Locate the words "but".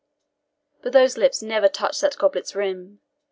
0.81-0.93